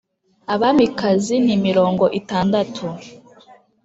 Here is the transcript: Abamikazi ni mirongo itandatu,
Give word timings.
Abamikazi 0.53 1.35
ni 1.45 1.55
mirongo 1.65 2.05
itandatu, 2.19 2.85